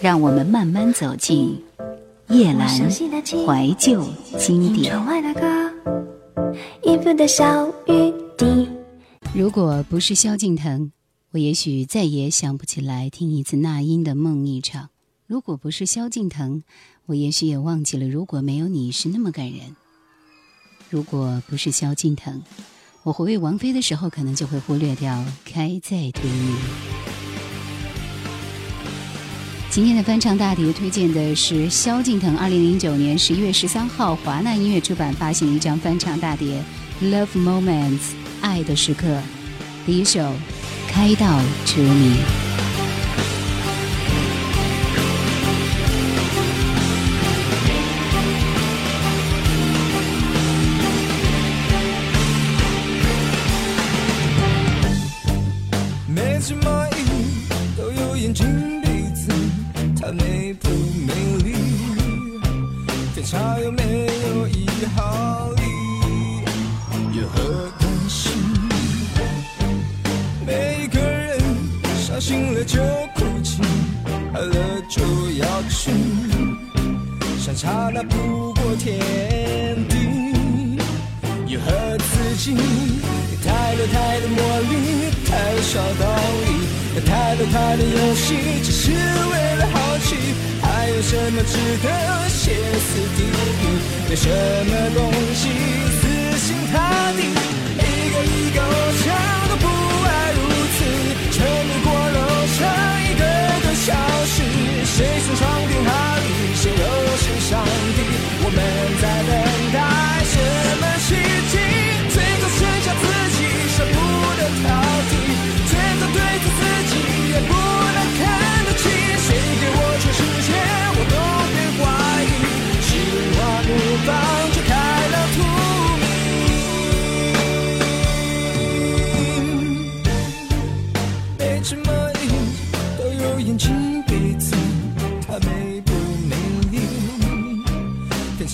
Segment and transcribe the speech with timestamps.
[0.00, 1.58] 让我们慢慢走进
[2.28, 4.06] 叶阑怀旧
[4.38, 4.94] 经典。
[9.34, 10.92] 如果不是萧敬腾，
[11.32, 14.84] 我也许再也想不起来听一次那英的《梦一场》；
[15.26, 16.62] 如果不是萧敬腾，
[17.06, 19.74] 我也许也忘记了如果没有你是那么感人；
[20.90, 22.42] 如果不是萧敬腾，
[23.02, 26.56] 我回味王菲的时候，可能就会忽略掉《开在对面》。
[29.76, 36.64] 今天的翻唱大碟推荐的是萧敬腾，二零零九年十一月十三号华纳音乐出版发行的一张翻唱大碟
[37.04, 37.98] 《Love Moments》
[38.40, 39.20] 爱的时刻，
[39.84, 40.20] 第一首
[40.88, 42.45] 《开到荼蘼
[87.56, 90.14] 他的游戏只是为了好奇
[90.60, 91.88] 还有什么值得
[92.28, 93.64] 歇斯底里？
[94.08, 95.00] 对什么东
[95.34, 95.48] 西
[95.96, 96.02] 死
[96.36, 96.76] 心塌
[97.12, 97.20] 地
[97.78, 98.68] 一个一个偶
[99.02, 99.06] 像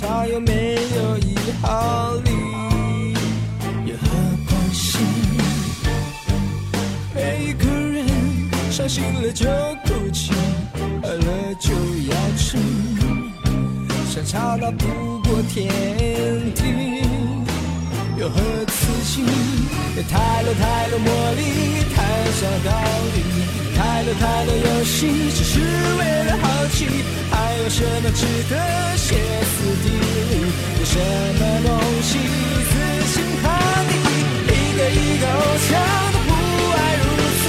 [0.03, 3.15] 他有没有一毫厘
[3.87, 4.09] 有何
[4.49, 4.99] 关系
[7.15, 8.05] 每一个人
[8.69, 9.47] 伤心了就
[9.85, 10.33] 哭泣
[11.05, 11.73] 饿了就
[12.11, 12.59] 要吃
[14.11, 14.87] 相差大不
[15.21, 15.71] 过天
[16.57, 17.05] 地
[18.19, 19.23] 有何刺激
[19.97, 22.83] 有太多太多魔力太少道
[23.15, 25.59] 理太多太多游戏，只是
[25.99, 26.87] 为了好奇。
[27.33, 28.55] 还有什么值得
[28.97, 29.17] 歇
[29.51, 30.47] 斯底里？
[30.79, 30.95] 有什
[31.39, 31.69] 么东
[32.01, 32.11] 西
[32.71, 32.73] 死
[33.11, 33.45] 心塌
[33.89, 33.93] 地？
[34.47, 35.71] 一个一个偶像
[36.15, 36.31] 都不
[36.71, 37.05] 爱如
[37.41, 37.45] 此，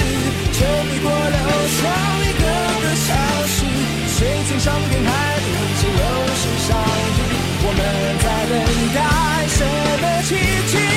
[0.56, 0.58] 沉
[0.90, 1.82] 迷过了偶像，
[2.26, 2.44] 一个
[2.82, 3.08] 个消
[3.46, 3.56] 失。
[4.16, 4.18] 谁
[4.48, 5.08] 曾伤天害
[5.38, 5.46] 理？
[5.78, 6.02] 谁又
[6.34, 6.68] 是上
[7.14, 7.18] 帝？
[7.62, 7.80] 我们
[8.24, 8.52] 在等
[8.96, 8.98] 待
[9.54, 9.58] 什
[10.02, 10.30] 么奇
[10.66, 10.93] 迹？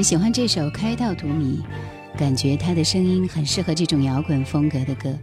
[0.00, 1.62] 人喜欢这首《开道荼蘼》，
[2.18, 5.14] 感觉他的声音很适合这种摇滚风格的歌，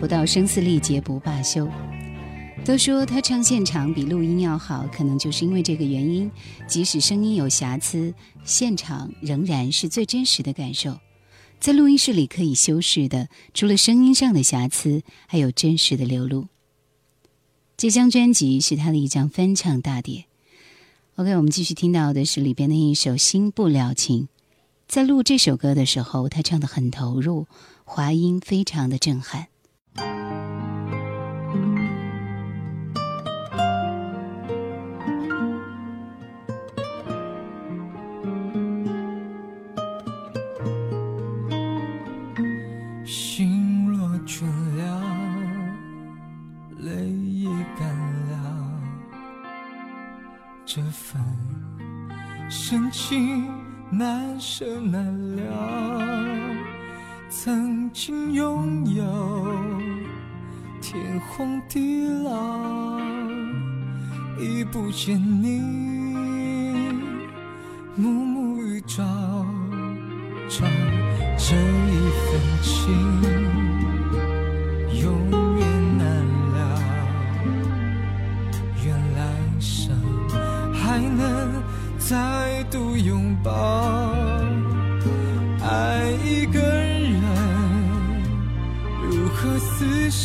[0.00, 1.68] 不到声嘶力竭不罢休。
[2.64, 6.30] 都说他唱现场比录音要好，可能就是因为这个原因。
[6.66, 10.98] 即使声音有瑕疵，现场仍然是最真实的感受。
[11.60, 16.46] 在录音室里可以修饰的，除了声音上的瑕疵，还有真实的流露。
[17.76, 20.24] 这张专辑是他的一张翻唱大碟。
[21.18, 24.24] OK，我们继续听到的是里边的一首《新不了情》。
[24.86, 27.46] 在录这首歌的时候，他唱的很投入，
[27.84, 29.48] 华音非常的震撼。
[54.06, 55.04] 难舍难
[55.34, 55.42] 了，
[57.28, 59.02] 曾经拥有
[60.80, 63.00] 天荒地老，
[64.38, 65.60] 已不见你，
[67.96, 69.02] 暮暮与朝
[70.48, 70.64] 朝，
[71.36, 73.35] 这一份情。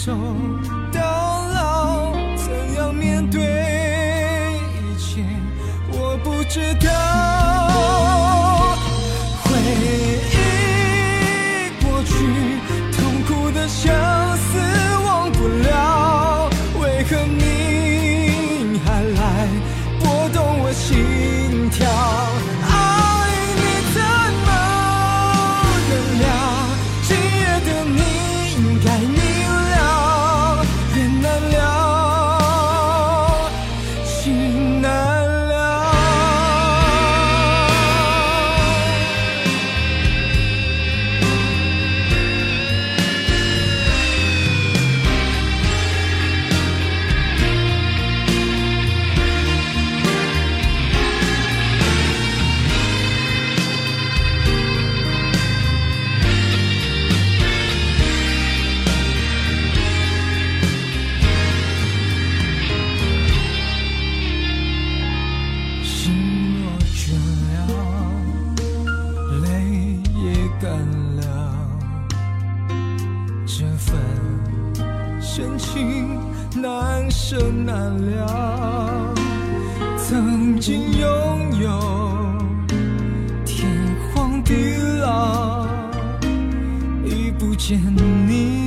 [0.06, 0.61] 手。
[80.62, 81.80] 曾经拥有
[83.44, 83.68] 天
[84.14, 84.54] 荒地
[85.02, 85.66] 老
[87.04, 87.82] 已不见
[88.28, 88.61] 你。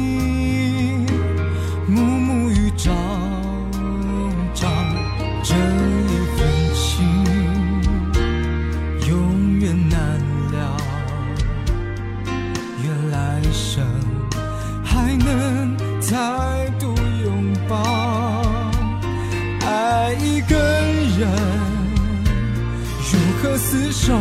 [23.75, 24.15] 厮守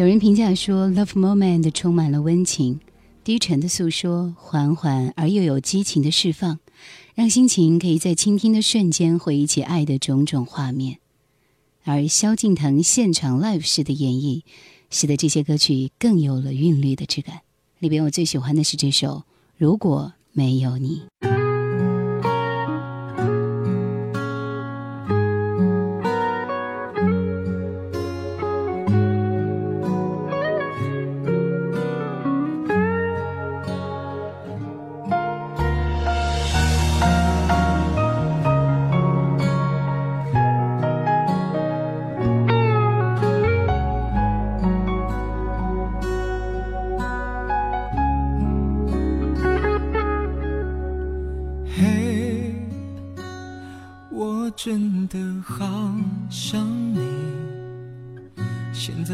[0.00, 2.80] 有人评价说，《Love Moment》充满了温情，
[3.22, 6.58] 低沉的诉说，缓缓而又有激情的释放，
[7.14, 11.00] 让心情可以在倾听的瞬间回忆起爱的种种画面。
[11.84, 14.40] 而萧敬腾现场 live 式的演绎，
[14.88, 17.42] 使得这些歌曲更有了韵律的质感。
[17.78, 19.08] 里边我最喜欢的是这首
[19.58, 21.02] 《如果没有你》。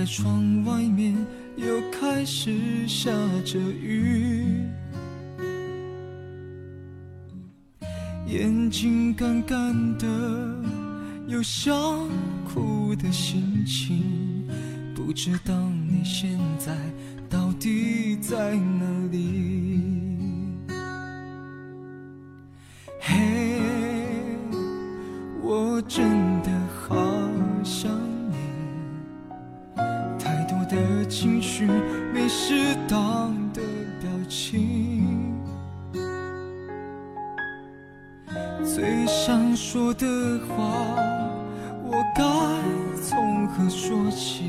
[0.06, 1.14] 窗外面
[1.56, 3.10] 又开始下
[3.44, 4.64] 着雨，
[8.28, 10.06] 眼睛干干的，
[11.26, 11.75] 有想
[12.44, 14.48] 哭的心情，
[14.94, 16.76] 不知道你现在
[17.28, 20.05] 到底在哪里。
[30.76, 31.66] 的情绪
[32.12, 33.62] 没适当的
[33.99, 35.35] 表情，
[38.62, 40.06] 最想说的
[40.49, 40.64] 话，
[41.83, 42.23] 我该
[43.02, 44.45] 从何说起？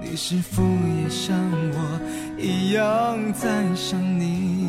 [0.00, 0.62] 你是否
[1.02, 1.36] 也像
[1.72, 2.00] 我
[2.38, 4.65] 一样在想你？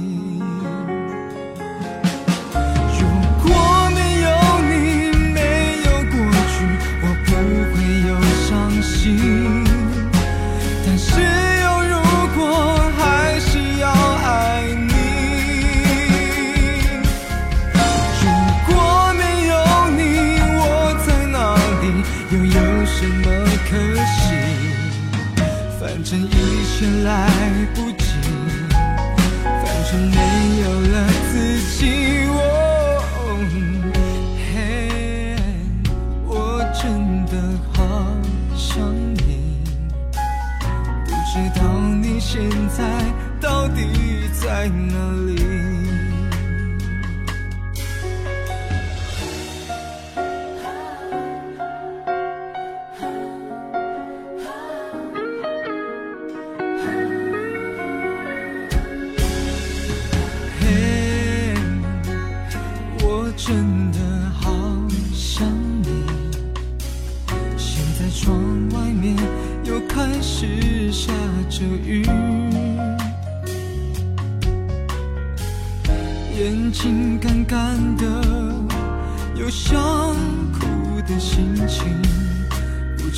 [26.80, 27.57] 前来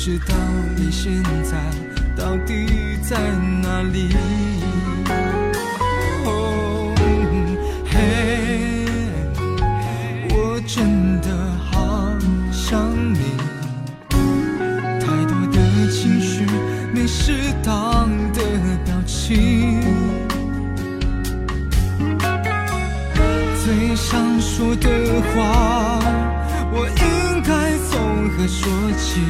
[0.02, 0.34] 知道
[0.76, 1.58] 你现在
[2.16, 3.18] 到底在
[3.62, 4.08] 哪里？
[6.24, 6.94] 哦，
[7.84, 8.86] 嘿，
[10.30, 11.28] 我真的
[11.70, 12.16] 好
[12.50, 12.80] 想
[13.12, 13.36] 你，
[14.98, 16.46] 太多的情绪
[16.94, 18.40] 没适当的
[18.86, 19.82] 表情。
[23.62, 24.88] 最想说的
[25.34, 26.00] 话，
[26.72, 28.66] 我应该从何说
[28.96, 29.20] 起？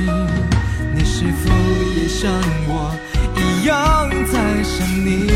[1.20, 1.52] 是否
[1.94, 2.32] 也像
[2.66, 2.96] 我
[3.36, 5.28] 一样在想你？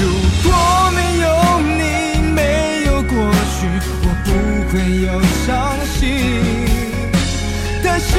[0.00, 0.02] 如
[0.42, 0.50] 果
[0.92, 1.26] 没有
[1.78, 3.14] 你，没有过
[3.54, 3.58] 去，
[4.02, 4.28] 我不
[4.72, 4.74] 会
[5.06, 5.08] 有
[5.46, 5.46] 伤
[5.86, 5.96] 心。
[7.84, 8.10] 但是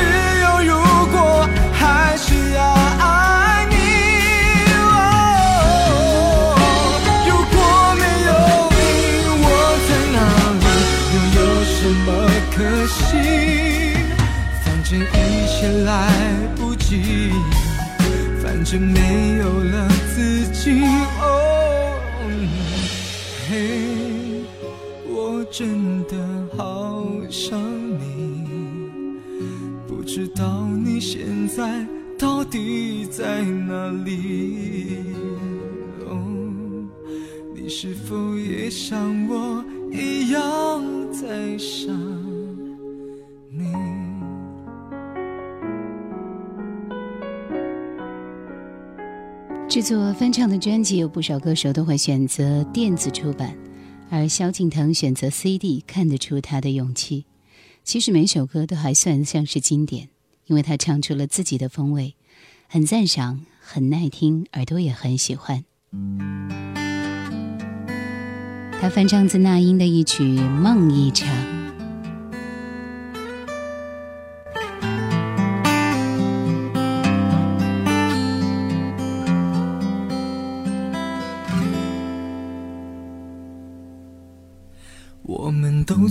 [15.67, 16.09] 来
[16.55, 17.31] 不及，
[18.41, 20.81] 反正没有了自己。
[21.21, 21.23] 哦，
[23.49, 23.51] 嘿，
[25.07, 26.15] 我真的
[26.57, 27.59] 好想
[27.99, 28.47] 你，
[29.87, 31.85] 不知道你现在
[32.17, 34.97] 到底在哪里？
[36.07, 36.17] 哦，
[37.55, 42.08] 你是否也像我一样在想？
[49.81, 53.55] 制作翻唱的专辑，有不少歌手都会选择电子出版，
[54.09, 57.23] 而萧敬腾选择 CD，看得出他的勇气。
[57.85, 60.09] 其实每首歌都还算像是经典，
[60.47, 62.15] 因为他唱出了自己的风味，
[62.67, 65.63] 很赞赏，很耐听，耳朵也很喜欢。
[68.81, 71.29] 他翻唱自那英的一曲《梦一场》。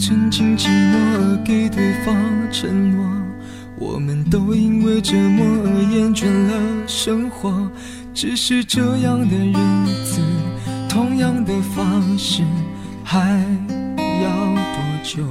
[0.08, 2.16] 曾经寂寞而给对方
[2.50, 3.06] 承诺，
[3.76, 7.70] 我们都因为折磨而厌倦了生活。
[8.14, 9.52] 只是这样的日
[10.06, 10.22] 子，
[10.88, 12.42] 同样的方式，
[13.04, 13.18] 还
[14.22, 15.22] 要多久？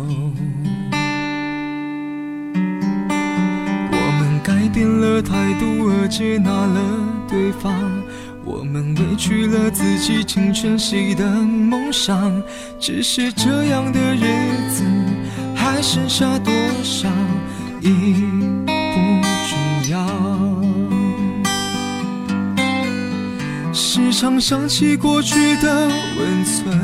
[3.89, 6.79] 我们改变了态度而接纳了
[7.27, 7.74] 对方，
[8.48, 12.42] 我们委屈了自己，成全谁的梦想？
[12.80, 14.22] 只是这样的日
[14.70, 14.84] 子，
[15.54, 17.10] 还剩下多少
[17.82, 17.89] 已
[18.66, 18.72] 不
[19.50, 20.08] 重要。
[23.74, 25.88] 时常想起过去的
[26.18, 26.80] 温存，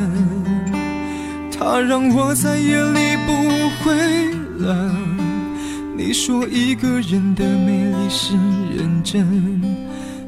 [1.58, 3.32] 它让我在夜里不
[3.82, 3.96] 会
[4.60, 5.18] 冷。
[5.96, 8.36] 你说一个人的美丽是
[8.76, 9.62] 认真，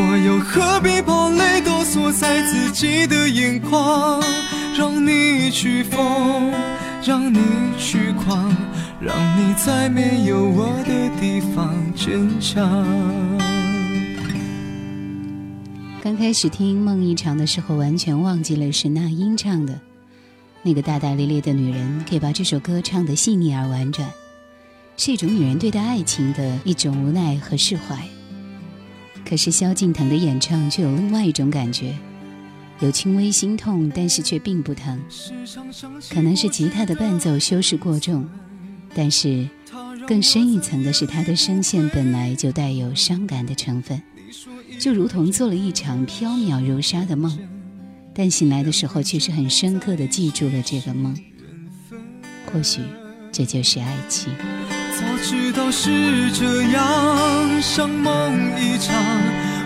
[0.00, 4.22] 我又何必把泪都锁在自己的眼眶？
[4.76, 6.52] 让你去疯，
[7.04, 7.40] 让你
[7.76, 8.56] 去狂，
[9.00, 12.64] 让你在没有我的地方坚强。
[16.00, 19.80] 刚开始听《梦一场》的时候，完全忘记了是那英唱的。
[20.62, 24.08] 那个大大咧咧的女人，可以把这首歌唱得细腻而婉转，
[24.96, 27.98] 是一种女人对待爱情的一种无奈和释怀。
[29.24, 31.94] 可是萧敬腾的演唱却有另外一种感觉，
[32.80, 35.00] 有轻微心痛，但是却并不疼。
[36.10, 38.28] 可能是吉他的伴奏修饰过重，
[38.94, 39.48] 但是
[40.06, 44.00] 更深一层的是他的声线本来就带有伤感的成分。
[44.78, 47.38] 就如同做了一场飘渺如沙的梦，
[48.14, 51.16] 但醒来的时候却是很深刻的记住了这个梦。
[52.46, 52.80] 或许
[53.30, 54.32] 这就是爱情。
[54.98, 56.82] 早知道是这样，
[57.62, 58.96] 像梦一场，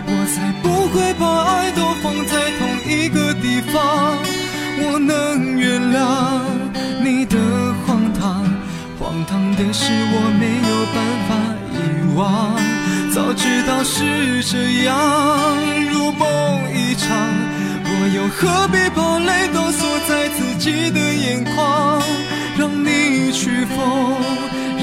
[0.05, 4.15] 我才不会把爱都放在同一个地方。
[4.77, 5.97] 我能原谅
[7.03, 7.39] 你的
[7.83, 8.45] 荒唐，
[8.99, 11.33] 荒唐的是我没有办法
[11.73, 12.53] 遗忘。
[13.11, 14.93] 早知道是这样，
[15.91, 16.27] 如梦
[16.71, 17.09] 一场，
[17.85, 21.99] 我又何必把泪都锁在自己的眼眶？
[22.55, 24.21] 让你去疯，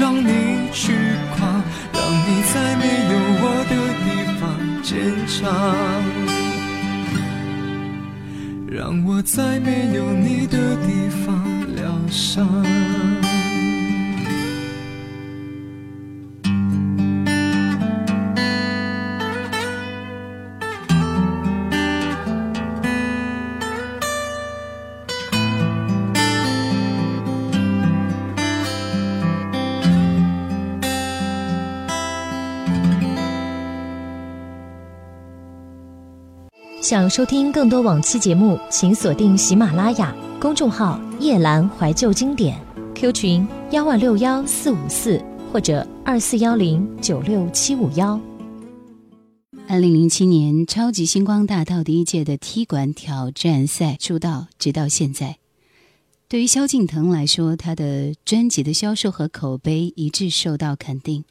[0.01, 0.27] 让你
[0.73, 0.91] 去
[1.37, 1.61] 狂，
[1.93, 4.05] 让你在没有我的地
[4.39, 4.41] 方
[4.81, 4.89] 坚
[5.27, 5.45] 强，
[8.67, 11.50] 让我在没有你的地方
[36.91, 42.59] 想收听更多往期节目，请锁定喜马拉雅公众号“夜阑怀旧经典
[42.93, 45.23] ”，Q 群幺万六幺四五四
[45.53, 48.19] 或者二四幺零九六七五幺。
[49.69, 55.37] 二零零七年超级星光大道第一届的踢馆挑战赛出道，直到现在。
[56.27, 61.23] 对于萧敬腾来说，他的专辑的销售和口碑一致受到肯定。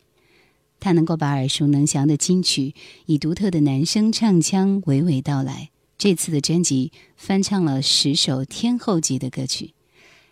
[0.81, 2.75] 他能够把耳熟能详的金曲
[3.07, 5.71] 以独特的男声唱腔娓娓道来。
[5.99, 9.75] 这次的专辑翻唱了十首天后级的歌曲，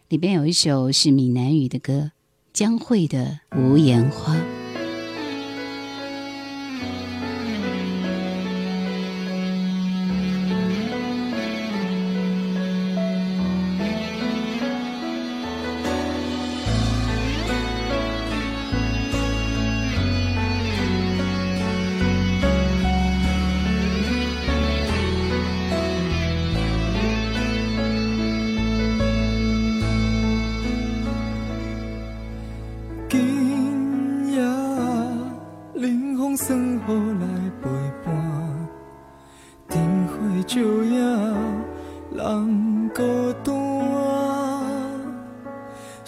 [0.09, 2.13] 里边有一首是闽南语的歌，
[2.55, 4.35] 江蕙的《无言花》。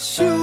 [0.01, 0.40] 会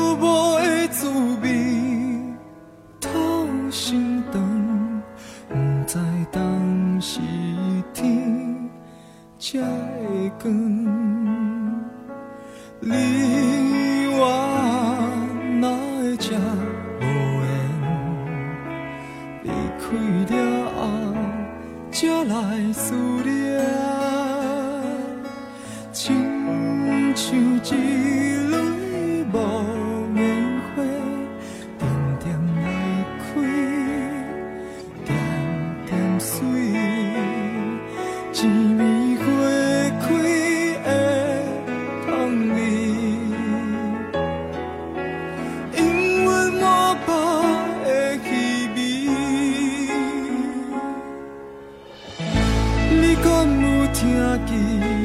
[54.00, 54.97] 听见。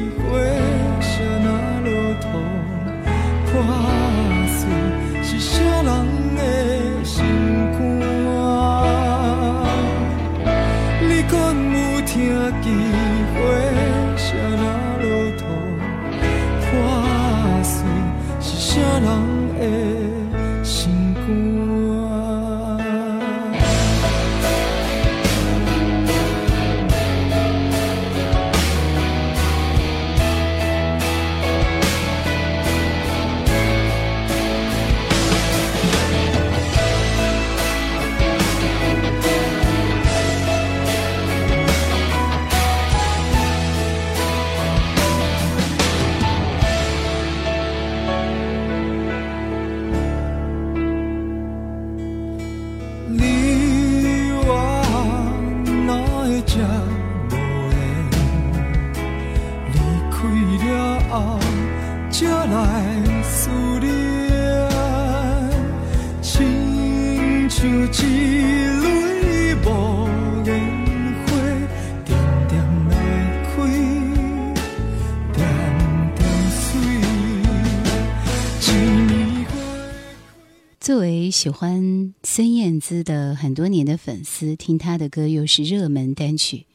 [81.43, 86.67] 喜欢孙燕姿的很多年的粉丝，听她的歌又是热门单曲。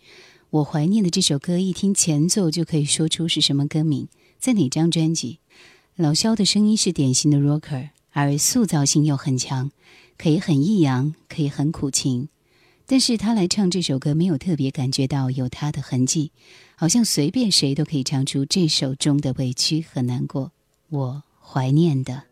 [0.51, 5.39] 我怀念的这首歌，一听前奏就可以说出是什么歌名，在哪张专辑。
[5.97, 9.71] 老萧的声音是典型的 rocker，而塑造性又很强，
[10.19, 12.29] 可以很抑扬，可以很苦情。
[12.85, 16.31] 但是他来唱这首歌，没有特别感觉到有他的痕迹，
[16.77, 20.53] 好像随便谁都可以唱出这首中的委屈和难过。
[20.91, 22.28] 我怀念的。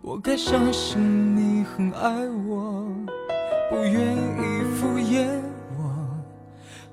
[0.00, 2.86] 我该相信你很爱我，
[3.68, 5.28] 不愿意敷衍
[5.76, 6.08] 我，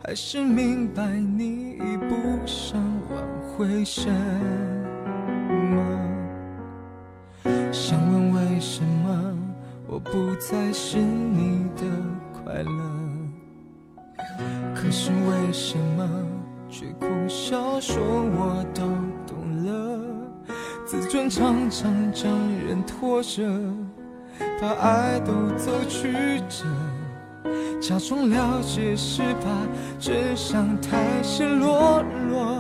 [0.04, 2.16] 还是明白你已不
[2.46, 3.24] 想挽
[3.56, 4.12] 回什
[5.72, 5.78] 么？
[7.72, 9.38] 想问为什么
[9.88, 11.84] 我不再是你的
[12.34, 12.72] 快乐？
[14.76, 16.10] 可是为什么
[16.70, 18.84] 却苦笑说我都
[19.26, 19.85] 懂了？
[20.86, 22.32] 自尊常常将
[22.68, 23.42] 人拖着，
[24.62, 26.14] 把爱都走曲
[26.48, 26.64] 折。
[27.82, 29.50] 假装了解是怕
[30.00, 32.60] 真相太赤裸裸，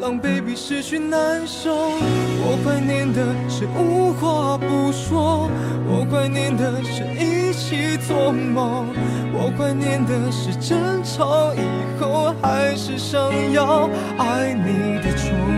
[0.00, 1.74] 狼狈比失去难受。
[1.74, 5.50] 我怀念的是无话不说，
[5.84, 8.86] 我怀念的是一起做梦，
[9.34, 13.20] 我怀念的是争吵以后还是想
[13.52, 15.57] 要爱你的冲动。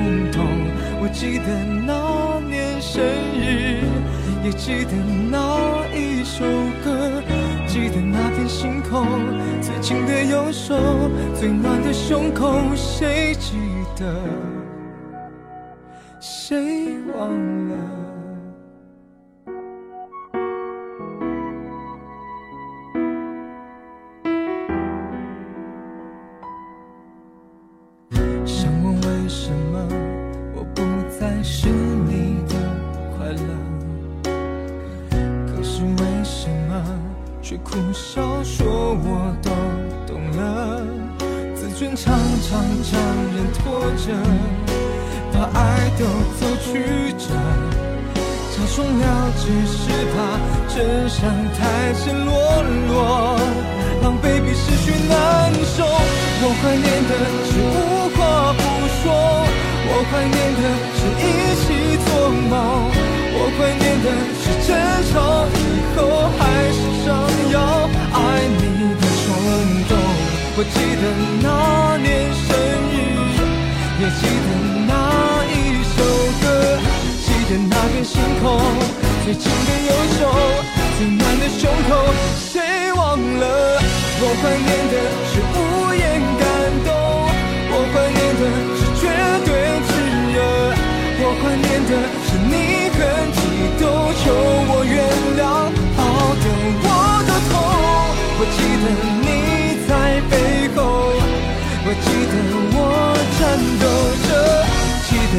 [1.03, 3.03] 我记得那年生
[3.35, 3.81] 日，
[4.45, 4.93] 也记得
[5.31, 6.45] 那一首
[6.85, 7.23] 歌。
[7.67, 9.07] 记得那片星空，
[9.63, 10.77] 最紧的右手，
[11.35, 13.57] 最暖的胸口，谁记
[13.97, 14.15] 得？
[16.21, 17.31] 谁忘
[17.69, 18.10] 了？
[48.81, 49.05] 假装了
[49.37, 49.79] 解是
[50.13, 50.17] 怕
[50.75, 50.77] 真
[51.09, 51.21] 相
[51.55, 51.61] 太
[51.93, 52.29] 赤裸
[52.89, 52.97] 裸，
[54.03, 55.85] 狼狈比失去难受。
[56.43, 57.13] 我怀念的
[57.45, 58.19] 是无话
[58.57, 58.59] 不
[59.03, 59.05] 说，
[59.87, 60.63] 我怀念的
[60.97, 61.23] 是一
[61.61, 61.65] 起
[62.07, 62.09] 做
[62.49, 62.53] 梦，
[63.37, 64.07] 我怀念的
[64.41, 64.69] 是争
[65.13, 65.15] 吵
[65.53, 65.57] 以
[65.95, 65.99] 后
[66.39, 66.41] 还
[66.73, 67.09] 是想
[67.53, 67.55] 要
[68.13, 68.61] 爱你
[68.97, 69.27] 的冲
[69.89, 69.93] 动。
[70.57, 71.03] 我记得
[71.43, 71.47] 那
[71.99, 72.49] 年生
[77.51, 78.63] 的那片星空，
[79.25, 80.21] 最近的右手，
[80.97, 81.91] 最暖的胸口，
[82.39, 83.83] 谁忘了？
[84.23, 84.95] 我怀念的
[85.27, 85.59] 是无
[85.93, 86.03] 言
[86.39, 86.47] 感
[86.87, 86.89] 动，
[87.75, 88.43] 我怀念的
[88.79, 89.03] 是绝
[89.43, 89.51] 对
[89.83, 89.91] 炽
[90.31, 90.39] 热，
[91.19, 92.55] 我怀念的是你
[92.95, 92.99] 很
[93.35, 93.39] 激
[93.83, 93.83] 动
[94.23, 94.31] 求
[94.71, 94.80] 我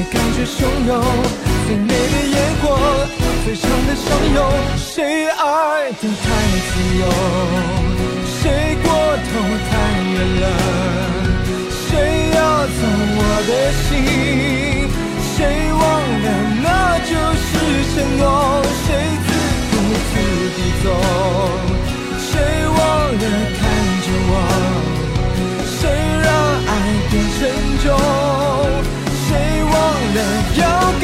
[0.02, 0.92] 记得感觉汹涌，
[1.68, 1.94] 最美的
[2.34, 2.66] 烟火，
[3.46, 4.38] 最长的相拥，
[4.76, 6.26] 谁爱得太
[6.68, 7.04] 自由？
[8.26, 8.42] 谁
[8.82, 8.86] 过
[9.28, 9.30] 头
[9.70, 9.72] 太
[10.10, 10.44] 远了？
[11.70, 11.90] 谁
[12.34, 12.82] 要走
[13.18, 13.50] 我的
[13.84, 13.90] 心？
[15.36, 15.38] 谁
[15.72, 15.80] 忘
[16.24, 16.28] 了
[16.64, 16.66] 那
[17.06, 17.50] 就是
[17.94, 18.24] 承诺？
[18.88, 18.90] 谁
[19.28, 19.30] 自
[19.70, 19.74] 顾
[20.10, 20.14] 自
[20.56, 20.86] 地走？
[22.18, 22.32] 谁
[22.66, 22.80] 忘
[23.14, 23.24] 了
[23.60, 23.60] 看
[24.02, 24.34] 着我？
[25.80, 25.80] 谁
[26.24, 26.28] 让
[26.66, 26.70] 爱
[27.12, 27.40] 变沉
[27.84, 28.21] 重？
[30.56, 31.01] 要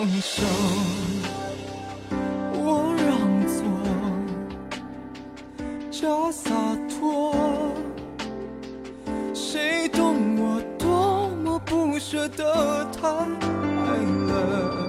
[0.00, 0.42] 放手，
[2.54, 3.62] 我让座，
[5.90, 6.50] 假洒
[6.88, 7.34] 脱。
[9.34, 12.86] 谁懂我多么不舍得？
[12.98, 14.79] 太爱了。